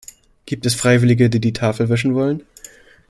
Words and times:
Gibt 0.47 0.65
es 0.65 0.73
Freiwillige, 0.73 1.29
die 1.29 1.39
die 1.39 1.53
Tafel 1.53 1.89
wischen 1.89 2.15
wollen? 2.15 2.41